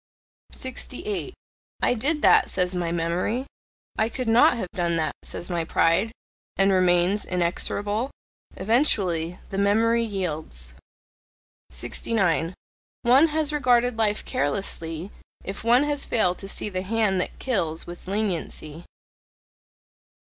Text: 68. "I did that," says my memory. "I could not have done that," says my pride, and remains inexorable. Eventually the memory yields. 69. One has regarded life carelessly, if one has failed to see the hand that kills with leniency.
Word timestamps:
68. 0.53 1.35
"I 1.83 1.93
did 1.93 2.23
that," 2.23 2.49
says 2.49 2.73
my 2.73 2.91
memory. 2.91 3.45
"I 3.99 4.09
could 4.09 4.27
not 4.27 4.57
have 4.57 4.71
done 4.73 4.95
that," 4.95 5.13
says 5.21 5.47
my 5.47 5.63
pride, 5.63 6.11
and 6.57 6.71
remains 6.71 7.23
inexorable. 7.23 8.09
Eventually 8.57 9.37
the 9.51 9.59
memory 9.59 10.03
yields. 10.03 10.73
69. 11.69 12.55
One 13.03 13.27
has 13.27 13.53
regarded 13.53 13.99
life 13.99 14.25
carelessly, 14.25 15.11
if 15.43 15.63
one 15.63 15.83
has 15.83 16.07
failed 16.07 16.39
to 16.39 16.47
see 16.47 16.67
the 16.69 16.81
hand 16.81 17.21
that 17.21 17.37
kills 17.37 17.85
with 17.85 18.07
leniency. 18.07 18.85